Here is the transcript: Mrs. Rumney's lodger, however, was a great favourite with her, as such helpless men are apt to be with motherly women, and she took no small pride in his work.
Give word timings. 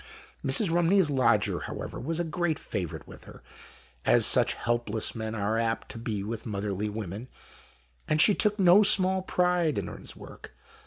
Mrs. 0.43 0.71
Rumney's 0.71 1.11
lodger, 1.11 1.59
however, 1.59 1.99
was 1.99 2.19
a 2.19 2.23
great 2.23 2.57
favourite 2.57 3.07
with 3.07 3.25
her, 3.25 3.43
as 4.03 4.25
such 4.25 4.55
helpless 4.55 5.13
men 5.13 5.35
are 5.35 5.59
apt 5.59 5.89
to 5.89 5.99
be 5.99 6.23
with 6.23 6.43
motherly 6.43 6.89
women, 6.89 7.27
and 8.07 8.19
she 8.19 8.33
took 8.33 8.57
no 8.57 8.81
small 8.81 9.21
pride 9.21 9.77
in 9.77 9.85
his 9.85 10.15
work. 10.15 10.53